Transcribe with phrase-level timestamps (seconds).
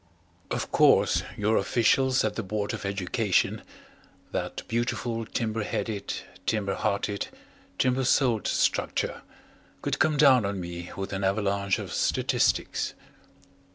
[0.49, 3.61] Of course your officials at the Board of Education
[4.31, 6.11] that beautiful timber headed,
[6.47, 7.27] timber hearted,
[7.77, 9.21] timber souled structure
[9.83, 12.95] could come down on me with an avalanche of statistics.